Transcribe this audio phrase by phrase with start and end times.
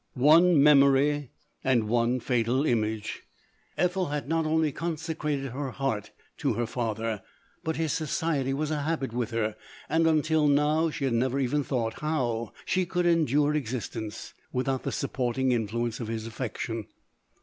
[0.15, 1.29] One memory,
[1.63, 3.21] and one fatal image.
[3.77, 4.23] Ethel had LODORE.
[4.23, 7.21] 27'i not only consecrated her heart to her father,
[7.63, 9.55] but his society was a habit with her,
[9.87, 14.81] and, until now, she had never even thought how she could en dure existence without
[14.81, 16.87] the supporting influence of his affection.